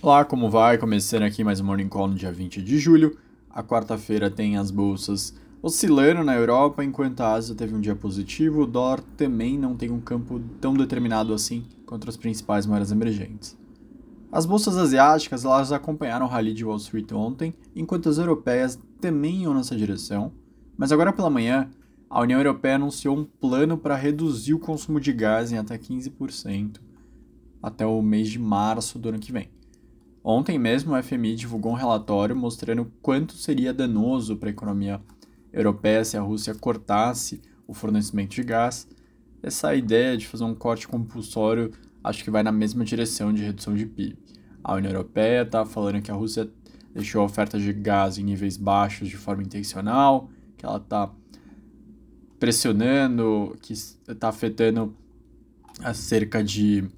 Olá, 0.00 0.24
como 0.24 0.48
vai? 0.48 0.78
Começando 0.78 1.24
aqui 1.24 1.42
mais 1.42 1.58
um 1.58 1.64
Morning 1.64 1.88
Call 1.88 2.06
no 2.06 2.14
dia 2.14 2.30
20 2.30 2.62
de 2.62 2.78
julho. 2.78 3.18
A 3.50 3.64
quarta-feira 3.64 4.30
tem 4.30 4.56
as 4.56 4.70
bolsas 4.70 5.34
oscilando 5.60 6.22
na 6.22 6.36
Europa, 6.36 6.84
enquanto 6.84 7.20
a 7.20 7.32
Ásia 7.32 7.52
teve 7.52 7.74
um 7.74 7.80
dia 7.80 7.96
positivo. 7.96 8.62
O 8.62 8.66
dólar 8.66 9.00
também 9.16 9.58
não 9.58 9.76
tem 9.76 9.90
um 9.90 10.00
campo 10.00 10.40
tão 10.60 10.72
determinado 10.72 11.34
assim 11.34 11.64
contra 11.84 12.10
as 12.10 12.16
principais 12.16 12.64
moedas 12.64 12.92
emergentes. 12.92 13.58
As 14.30 14.46
bolsas 14.46 14.76
asiáticas 14.76 15.44
elas 15.44 15.72
acompanharam 15.72 16.26
o 16.26 16.28
rally 16.28 16.54
de 16.54 16.64
Wall 16.64 16.76
Street 16.76 17.10
ontem, 17.10 17.52
enquanto 17.74 18.08
as 18.08 18.18
europeias 18.18 18.78
também 19.00 19.42
iam 19.42 19.52
nessa 19.52 19.74
direção. 19.74 20.30
Mas 20.76 20.92
agora 20.92 21.12
pela 21.12 21.28
manhã, 21.28 21.68
a 22.08 22.20
União 22.20 22.38
Europeia 22.38 22.76
anunciou 22.76 23.18
um 23.18 23.24
plano 23.24 23.76
para 23.76 23.96
reduzir 23.96 24.54
o 24.54 24.60
consumo 24.60 25.00
de 25.00 25.12
gás 25.12 25.50
em 25.50 25.58
até 25.58 25.76
15% 25.76 26.86
até 27.60 27.84
o 27.84 28.00
mês 28.00 28.28
de 28.28 28.38
março 28.38 28.98
do 28.98 29.08
ano 29.08 29.18
que 29.18 29.32
vem. 29.32 29.50
Ontem 30.22 30.58
mesmo 30.58 30.94
o 30.94 31.02
FMI 31.02 31.36
divulgou 31.36 31.72
um 31.72 31.76
relatório 31.76 32.36
mostrando 32.36 32.92
quanto 33.00 33.34
seria 33.34 33.72
danoso 33.72 34.36
para 34.36 34.48
a 34.48 34.52
economia 34.52 35.00
europeia 35.52 36.04
se 36.04 36.16
a 36.16 36.20
Rússia 36.20 36.54
cortasse 36.54 37.40
o 37.66 37.72
fornecimento 37.72 38.34
de 38.34 38.42
gás. 38.42 38.88
Essa 39.42 39.74
ideia 39.74 40.16
de 40.16 40.26
fazer 40.26 40.44
um 40.44 40.54
corte 40.54 40.88
compulsório 40.88 41.70
acho 42.02 42.24
que 42.24 42.30
vai 42.30 42.42
na 42.42 42.52
mesma 42.52 42.84
direção 42.84 43.32
de 43.32 43.42
redução 43.42 43.74
de 43.74 43.86
PIB. 43.86 44.18
A 44.62 44.74
União 44.74 44.90
Europeia 44.90 45.42
está 45.42 45.64
falando 45.64 46.02
que 46.02 46.10
a 46.10 46.14
Rússia 46.14 46.50
deixou 46.92 47.22
a 47.22 47.24
oferta 47.24 47.58
de 47.58 47.72
gás 47.72 48.18
em 48.18 48.24
níveis 48.24 48.56
baixos 48.56 49.08
de 49.08 49.16
forma 49.16 49.42
intencional, 49.42 50.28
que 50.56 50.66
ela 50.66 50.78
está 50.78 51.10
pressionando, 52.38 53.56
que 53.60 53.72
está 53.72 54.28
afetando 54.28 54.94
cerca 55.94 56.42
de 56.42 56.88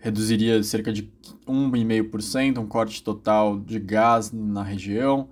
reduziria 0.00 0.62
cerca 0.62 0.92
de 0.92 1.12
1,5%, 1.46 2.58
um 2.58 2.66
corte 2.66 3.02
total 3.02 3.60
de 3.60 3.78
gás 3.78 4.32
na 4.32 4.62
região. 4.62 5.28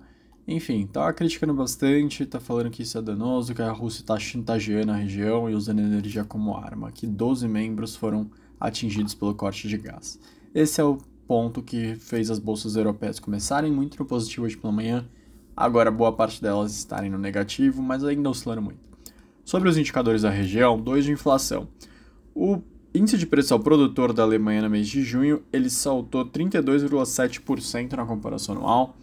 Enfim, 0.47 0.87
tá 0.87 1.11
criticando 1.11 1.53
bastante, 1.53 2.25
tá 2.25 2.39
falando 2.39 2.69
que 2.69 2.83
isso 2.83 2.97
é 2.97 3.01
danoso, 3.01 3.53
que 3.53 3.61
a 3.61 3.71
Rússia 3.71 4.01
está 4.01 4.17
chantageando 4.17 4.91
a 4.91 4.95
região 4.95 5.49
e 5.49 5.53
usando 5.53 5.79
energia 5.79 6.23
como 6.23 6.55
arma, 6.55 6.91
que 6.91 7.05
12 7.05 7.47
membros 7.47 7.95
foram 7.95 8.29
atingidos 8.59 9.13
pelo 9.13 9.35
corte 9.35 9.67
de 9.67 9.77
gás. 9.77 10.19
Esse 10.53 10.81
é 10.81 10.83
o 10.83 10.97
ponto 11.27 11.61
que 11.61 11.95
fez 11.95 12.31
as 12.31 12.39
bolsas 12.39 12.75
europeias 12.75 13.19
começarem 13.19 13.71
muito 13.71 13.99
no 13.99 14.05
positivo 14.05 14.45
hoje 14.45 14.57
pela 14.57 14.73
manhã, 14.73 15.07
agora 15.55 15.91
boa 15.91 16.11
parte 16.11 16.41
delas 16.41 16.75
estarem 16.75 17.09
no 17.09 17.17
negativo, 17.17 17.81
mas 17.81 18.03
ainda 18.03 18.29
oscilando 18.29 18.61
muito. 18.61 18.79
Sobre 19.45 19.69
os 19.69 19.77
indicadores 19.77 20.23
da 20.23 20.29
região, 20.29 20.79
dois 20.79 21.05
de 21.05 21.11
inflação. 21.11 21.67
O 22.33 22.61
índice 22.93 23.17
de 23.17 23.25
preço 23.25 23.53
ao 23.53 23.59
produtor 23.59 24.13
da 24.13 24.23
Alemanha 24.23 24.63
no 24.63 24.69
mês 24.69 24.87
de 24.87 25.03
junho, 25.03 25.43
ele 25.51 25.69
saltou 25.69 26.25
32,7% 26.25 27.93
na 27.93 28.05
comparação 28.05 28.55
anual. 28.55 28.97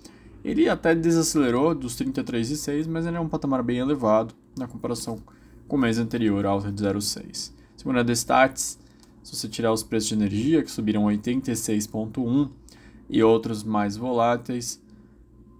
Ele 0.45 0.69
até 0.69 0.95
desacelerou 0.95 1.75
dos 1.75 1.97
33,6, 1.97 2.87
mas 2.89 3.07
ele 3.07 3.17
é 3.17 3.21
um 3.21 3.29
patamar 3.29 3.63
bem 3.63 3.79
elevado 3.79 4.35
na 4.57 4.67
comparação 4.67 5.19
com 5.67 5.77
o 5.77 5.79
mês 5.79 5.99
anterior, 5.99 6.47
alta 6.47 6.71
de 6.71 6.83
0,6. 6.83 7.53
Segundo 7.77 7.99
a 7.99 8.03
Destats, 8.03 8.79
se 9.23 9.35
você 9.35 9.49
tirar 9.49 9.73
os 9.73 9.83
preços 9.83 10.09
de 10.09 10.15
energia, 10.15 10.63
que 10.63 10.71
subiram 10.71 11.05
86,1, 11.05 12.49
e 13.09 13.23
outros 13.23 13.63
mais 13.63 13.97
voláteis, 13.97 14.83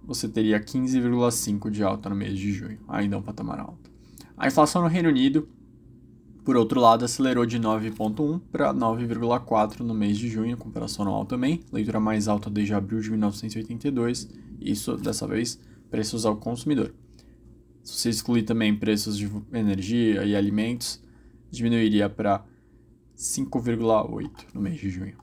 você 0.05 0.29
teria 0.29 0.61
15,5 0.61 1.71
de 1.71 1.83
alta 1.83 2.09
no 2.09 2.17
mês 2.17 2.39
de 2.39 2.53
junho, 2.53 2.79
ainda 2.89 3.17
é 3.17 3.19
um 3.19 3.23
patamar 3.23 3.61
alto. 3.61 3.91
A 4.37 4.47
inflação 4.47 4.83
no 4.83 4.89
Reino 4.89 5.09
Unido 5.09 5.49
por 6.47 6.57
outro 6.57 6.81
lado, 6.81 7.05
acelerou 7.05 7.45
de 7.45 7.59
9,1 7.59 8.41
para 8.53 8.73
9,4 8.73 9.81
no 9.81 9.93
mês 9.93 10.17
de 10.17 10.29
junho, 10.29 10.57
comparação 10.57 11.05
anual 11.05 11.25
também, 11.25 11.65
leitura 11.73 11.99
mais 11.99 12.29
alta 12.29 12.49
desde 12.49 12.73
abril 12.73 13.01
de 13.01 13.11
1982, 13.11 14.29
isso 14.61 14.97
dessa 14.97 15.27
vez 15.27 15.61
preços 15.91 16.25
ao 16.25 16.37
consumidor. 16.37 16.95
Se 17.83 17.95
você 17.95 18.11
excluir 18.11 18.45
também 18.45 18.77
preços 18.77 19.19
de 19.19 19.29
energia 19.53 20.25
e 20.25 20.37
alimentos, 20.37 21.03
diminuiria 21.51 22.09
para 22.09 22.45
5,8 23.17 24.31
no 24.55 24.61
mês 24.61 24.79
de 24.79 24.89
junho. 24.89 25.19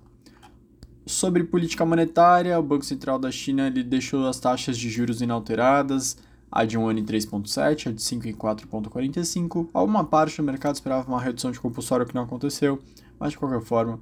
Sobre 1.06 1.46
política 1.46 1.86
monetária, 1.86 2.60
o 2.60 2.64
Banco 2.64 2.84
Central 2.84 3.18
da 3.18 3.32
China 3.32 3.68
ele 3.68 3.82
deixou 3.82 4.28
as 4.28 4.42
taxas 4.42 4.78
de 4.78 4.90
juros 4.90 5.22
inalteradas 5.22 6.18
a 6.56 6.66
de 6.66 6.78
um 6.78 6.88
ano 6.88 7.00
em 7.00 7.04
3,7, 7.04 7.88
a 7.88 7.92
de 7.92 8.00
5 8.00 8.28
em 8.28 8.34
4,45. 8.36 9.70
Alguma 9.74 10.04
parte 10.04 10.38
do 10.38 10.44
mercado 10.44 10.76
esperava 10.76 11.08
uma 11.08 11.20
redução 11.20 11.52
de 11.52 11.60
compulsório 11.60 12.06
que 12.06 12.14
não 12.14 12.22
aconteceu, 12.22 12.78
mas 13.20 13.32
de 13.32 13.40
qualquer 13.40 13.60
forma, 13.60 14.00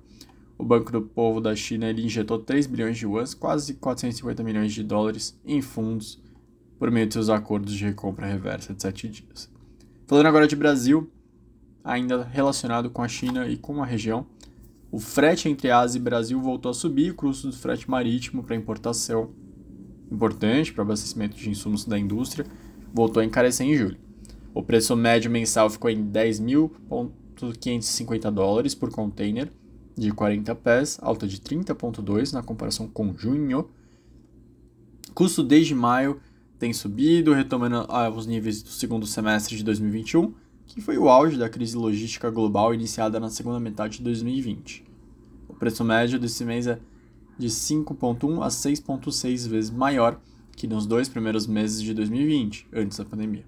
o 0.58 0.64
Banco 0.66 0.92
do 0.92 1.02
Povo 1.02 1.40
da 1.40 1.56
China 1.56 1.88
ele 1.88 2.04
injetou 2.04 2.38
3 2.38 2.68
bilhões 2.68 2.98
de 2.98 3.06
yuans, 3.06 3.34
quase 3.34 3.76
450 3.76 4.44
milhões 4.44 4.74
de 4.74 4.84
dólares, 4.84 5.40
em 5.46 5.62
fundos 5.62 6.22
por 6.78 6.92
meio 6.92 7.08
de 7.08 7.14
seus 7.14 7.30
acordos 7.30 7.74
de 7.74 7.86
recompra 7.86 8.28
reversa 8.28 8.74
de 8.74 8.82
7 8.82 9.08
dias. 9.08 9.50
Falando 10.06 10.26
agora 10.26 10.46
de 10.46 10.58
Brasil, 10.58 11.10
ainda 11.82 12.22
relacionado 12.22 12.90
com 12.90 13.02
a 13.02 13.08
China 13.08 13.48
e 13.48 13.56
com 13.56 13.82
a 13.82 13.86
região, 13.86 14.28
o 14.92 15.00
frete 15.00 15.48
entre 15.48 15.72
Ásia 15.72 15.98
e 15.98 16.02
Brasil 16.02 16.42
voltou 16.42 16.72
a 16.72 16.74
subir, 16.74 17.12
o 17.12 17.16
custo 17.16 17.48
do 17.48 17.56
frete 17.56 17.90
marítimo 17.90 18.44
para 18.44 18.58
importação 18.58 19.30
importante 20.12 20.74
para 20.74 20.82
o 20.82 20.86
abastecimento 20.86 21.38
de 21.38 21.50
insumos 21.50 21.86
da 21.86 21.98
indústria, 21.98 22.46
voltou 22.94 23.22
a 23.22 23.26
encarecer 23.26 23.66
em 23.66 23.74
julho. 23.76 23.98
O 24.54 24.62
preço 24.62 24.94
médio 24.96 25.32
mensal 25.32 25.68
ficou 25.70 25.90
em 25.90 26.04
10.550 26.04 28.30
dólares 28.30 28.76
por 28.76 28.92
container 28.92 29.50
de 29.96 30.12
40 30.12 30.54
pés, 30.56 31.00
alta 31.02 31.26
de 31.26 31.40
30,2 31.40 32.34
na 32.34 32.44
comparação 32.44 32.86
com 32.88 33.18
junho. 33.18 33.70
Custo 35.14 35.42
desde 35.44 35.74
maio 35.74 36.20
tem 36.60 36.74
subido, 36.74 37.32
retomando 37.34 37.88
os 38.16 38.28
níveis 38.28 38.62
do 38.62 38.70
segundo 38.70 39.08
semestre 39.08 39.56
de 39.56 39.64
2021, 39.64 40.34
que 40.66 40.82
foi 40.82 40.98
o 40.98 41.08
auge 41.10 41.38
da 41.38 41.50
crise 41.50 41.76
logística 41.76 42.30
global 42.30 42.74
iniciada 42.74 43.20
na 43.20 43.30
segunda 43.30 43.60
metade 43.60 43.98
de 43.98 44.04
2020. 44.04 44.86
O 45.48 45.54
preço 45.54 45.84
médio 45.84 46.18
desse 46.20 46.46
mês 46.46 46.68
é 46.68 46.80
de 47.42 47.48
5,1 47.48 48.44
a 48.44 48.48
6,6 48.48 49.48
vezes 49.48 49.72
maior 49.72 50.22
que 50.56 50.68
nos 50.68 50.86
dois 50.86 51.10
primeiros 51.10 51.48
meses 51.48 51.82
de 51.82 51.94
2020, 51.94 52.68
antes 52.72 52.98
da 52.98 53.06
pandemia. 53.06 53.44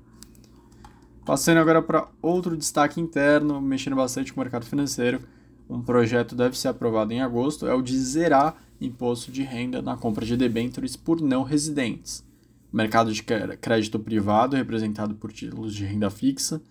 Passando 1.24 1.59
agora 1.59 1.81
para 1.81 2.09
outro 2.22 2.58
destaque 2.58 3.00
interno, 3.00 3.62
mexendo 3.62 3.96
bastante 3.96 4.34
com 4.34 4.42
o 4.42 4.44
mercado 4.44 4.66
financeiro, 4.66 5.22
um 5.70 5.81
projeto 5.81 6.36
deve 6.36 6.58
ser 6.58 6.70
aprovado 6.70 7.14
em 7.14 7.22
agosto, 7.22 7.68
é 7.68 7.74
o 7.74 7.81
de 7.81 7.98
zerar 7.98 8.58
imposto 8.81 9.31
de 9.31 9.44
renda 9.44 9.81
na 9.81 9.96
compra 9.96 10.25
de 10.25 10.36
debêntures 10.36 10.96
por 10.96 11.22
não 11.22 11.44
residentes. 11.44 12.25
O 12.72 12.75
mercado 12.75 13.14
de 13.14 13.24
crédito 13.24 14.00
privado, 14.00 14.56
representado 14.56 15.14
por 15.16 15.31
títulos 15.31 15.74
de 15.75 15.86
renda 15.86 16.10
fixa, 16.10 16.62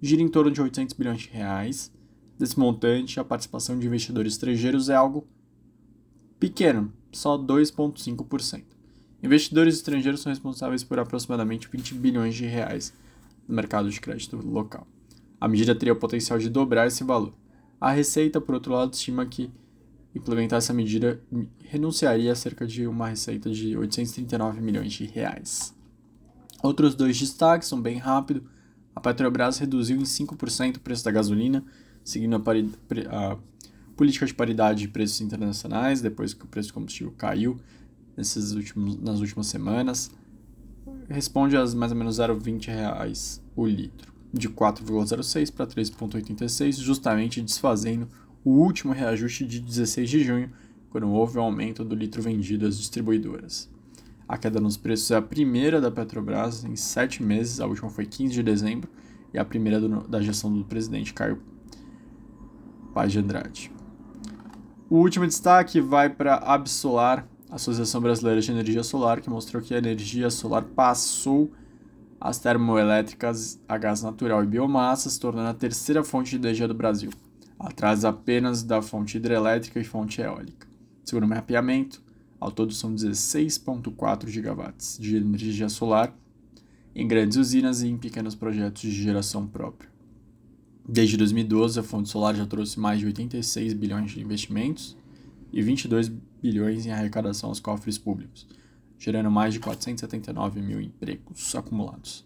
gira 0.00 0.22
em 0.22 0.28
torno 0.28 0.50
de 0.50 0.62
800 0.62 0.94
bilhões 0.94 1.22
de 1.22 1.28
reais. 1.28 1.92
Desse 2.38 2.58
montante, 2.58 3.18
a 3.18 3.24
participação 3.24 3.78
de 3.78 3.86
investidores 3.86 4.34
estrangeiros 4.34 4.88
é 4.88 4.94
algo 4.94 5.26
pequeno, 6.38 6.92
só 7.12 7.36
2,5%. 7.36 8.62
Investidores 9.22 9.74
estrangeiros 9.74 10.20
são 10.20 10.30
responsáveis 10.30 10.84
por 10.84 10.98
aproximadamente 10.98 11.68
20 11.68 11.94
bilhões 11.94 12.34
de 12.34 12.46
reais 12.46 12.92
no 13.48 13.54
mercado 13.54 13.90
de 13.90 14.00
crédito 14.00 14.36
local. 14.36 14.86
A 15.40 15.48
medida 15.48 15.74
teria 15.74 15.92
o 15.92 15.96
potencial 15.96 16.38
de 16.38 16.48
dobrar 16.48 16.86
esse 16.86 17.02
valor. 17.02 17.32
A 17.80 17.90
Receita, 17.90 18.40
por 18.40 18.54
outro 18.54 18.72
lado, 18.72 18.92
estima 18.92 19.24
que 19.26 19.50
implementar 20.14 20.58
essa 20.58 20.72
medida 20.72 21.20
renunciaria 21.64 22.32
a 22.32 22.36
cerca 22.36 22.66
de 22.66 22.86
uma 22.86 23.08
receita 23.08 23.50
de 23.50 23.76
839 23.76 24.60
milhões 24.60 24.92
de 24.92 25.04
reais. 25.04 25.74
Outros 26.62 26.94
dois 26.94 27.18
destaques 27.18 27.68
são 27.68 27.80
bem 27.80 27.98
rápido. 27.98 28.42
A 28.94 29.00
Petrobras 29.00 29.58
reduziu 29.58 29.96
em 29.96 30.02
5% 30.02 30.76
o 30.76 30.80
preço 30.80 31.04
da 31.04 31.10
gasolina, 31.10 31.64
seguindo 32.02 32.34
a, 32.34 32.40
a 33.16 33.38
política 33.98 34.24
de 34.24 34.32
paridade 34.32 34.82
de 34.82 34.88
preços 34.88 35.20
internacionais, 35.20 36.00
depois 36.00 36.32
que 36.32 36.44
o 36.44 36.46
preço 36.46 36.68
do 36.68 36.74
combustível 36.74 37.12
caiu 37.18 37.58
nesses 38.16 38.52
últimos, 38.52 38.96
nas 38.96 39.18
últimas 39.18 39.48
semanas, 39.48 40.12
responde 41.08 41.56
a 41.56 41.66
mais 41.74 41.90
ou 41.90 41.98
menos 41.98 42.18
0,20 42.18 42.66
reais 42.68 43.42
o 43.56 43.66
litro, 43.66 44.12
de 44.32 44.48
4,06 44.48 45.52
para 45.52 45.66
3,86, 45.66 46.80
justamente 46.80 47.42
desfazendo 47.42 48.08
o 48.44 48.50
último 48.50 48.92
reajuste 48.92 49.44
de 49.44 49.58
16 49.58 50.08
de 50.08 50.22
junho, 50.22 50.52
quando 50.90 51.10
houve 51.10 51.36
o 51.36 51.40
aumento 51.40 51.84
do 51.84 51.96
litro 51.96 52.22
vendido 52.22 52.68
às 52.68 52.78
distribuidoras. 52.78 53.68
A 54.28 54.38
queda 54.38 54.60
nos 54.60 54.76
preços 54.76 55.10
é 55.10 55.16
a 55.16 55.22
primeira 55.22 55.80
da 55.80 55.90
Petrobras 55.90 56.64
em 56.64 56.76
sete 56.76 57.20
meses, 57.20 57.58
a 57.58 57.66
última 57.66 57.90
foi 57.90 58.06
15 58.06 58.32
de 58.32 58.42
dezembro, 58.44 58.88
e 59.34 59.38
a 59.38 59.44
primeira 59.44 59.80
do, 59.80 60.06
da 60.06 60.22
gestão 60.22 60.52
do 60.52 60.64
presidente 60.64 61.12
Caio 61.12 61.42
Paz 62.94 63.10
de 63.10 63.18
Andrade. 63.18 63.77
O 64.90 64.96
último 64.96 65.26
destaque 65.26 65.82
vai 65.82 66.08
para 66.08 66.36
a 66.36 66.54
Absolar, 66.54 67.28
Associação 67.50 68.00
Brasileira 68.00 68.40
de 68.40 68.50
Energia 68.50 68.82
Solar, 68.82 69.20
que 69.20 69.28
mostrou 69.28 69.62
que 69.62 69.74
a 69.74 69.78
energia 69.78 70.30
solar 70.30 70.64
passou 70.64 71.52
as 72.18 72.38
termoelétricas 72.38 73.60
a 73.68 73.76
gás 73.76 74.02
natural 74.02 74.42
e 74.42 74.46
biomassa, 74.46 75.10
se 75.10 75.20
tornando 75.20 75.50
a 75.50 75.54
terceira 75.54 76.02
fonte 76.02 76.30
de 76.30 76.36
energia 76.36 76.66
do 76.66 76.72
Brasil, 76.72 77.10
atrás 77.58 78.02
apenas 78.02 78.62
da 78.62 78.80
fonte 78.80 79.18
hidrelétrica 79.18 79.78
e 79.78 79.84
fonte 79.84 80.22
eólica. 80.22 80.66
Segundo 81.04 81.24
o 81.24 81.28
mapeamento, 81.28 82.02
Ao 82.40 82.50
todo 82.50 82.72
são 82.72 82.94
16,4 82.94 84.28
gigawatts 84.28 84.96
de 84.98 85.16
energia 85.16 85.68
solar 85.68 86.14
em 86.94 87.06
grandes 87.06 87.36
usinas 87.36 87.82
e 87.82 87.88
em 87.88 87.98
pequenos 87.98 88.34
projetos 88.34 88.80
de 88.80 88.90
geração 88.90 89.46
própria. 89.46 89.97
Desde 90.90 91.18
2012, 91.18 91.78
a 91.78 91.82
fonte 91.82 92.08
solar 92.08 92.34
já 92.34 92.46
trouxe 92.46 92.80
mais 92.80 92.98
de 92.98 93.04
86 93.04 93.74
bilhões 93.74 94.10
de 94.10 94.22
investimentos 94.22 94.96
e 95.52 95.60
22 95.60 96.08
bilhões 96.42 96.86
em 96.86 96.90
arrecadação 96.90 97.50
aos 97.50 97.60
cofres 97.60 97.98
públicos, 97.98 98.46
gerando 98.98 99.30
mais 99.30 99.52
de 99.52 99.60
479 99.60 100.62
mil 100.62 100.80
empregos 100.80 101.54
acumulados. 101.54 102.24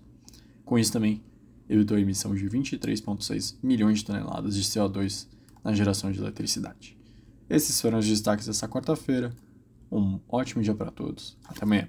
Com 0.64 0.79
isso 0.79 0.93
também, 0.93 1.20
evitou 1.69 1.97
a 1.97 2.00
emissão 2.00 2.37
de 2.37 2.49
23,6 2.49 3.56
milhões 3.61 3.99
de 3.99 4.05
toneladas 4.05 4.55
de 4.55 4.62
CO2 4.62 5.26
na 5.64 5.73
geração 5.73 6.12
de 6.12 6.20
eletricidade. 6.20 6.97
Esses 7.50 7.81
foram 7.81 7.99
os 7.99 8.06
destaques 8.06 8.47
dessa 8.47 8.69
quarta-feira. 8.69 9.35
Um 9.91 10.20
ótimo 10.29 10.62
dia 10.62 10.75
para 10.75 10.93
todos. 10.93 11.37
Até 11.44 11.64
amanhã. 11.64 11.88